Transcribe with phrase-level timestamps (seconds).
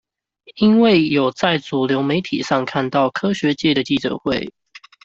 [0.55, 4.51] 因為有在主流媒體上看到科學界的記者會